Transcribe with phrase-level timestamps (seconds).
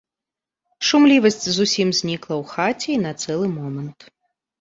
[0.87, 4.09] Шумлівасць зусім знікла ў хаце і на цэлы момант.